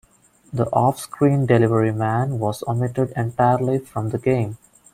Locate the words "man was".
1.91-2.63